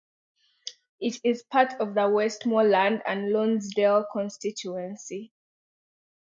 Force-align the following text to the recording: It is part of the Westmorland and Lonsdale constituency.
It 0.99 1.17
is 1.23 1.43
part 1.43 1.73
of 1.79 1.93
the 1.93 2.09
Westmorland 2.09 3.03
and 3.05 3.29
Lonsdale 3.31 4.07
constituency. 4.11 5.31